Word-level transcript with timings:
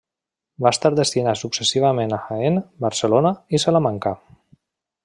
Va 0.65 0.69
estar 0.75 0.91
destinat 0.99 1.39
successivament 1.41 2.17
a 2.17 2.19
Jaén, 2.31 2.59
Barcelona 2.87 3.35
i 3.59 3.63
Salamanca. 3.67 4.17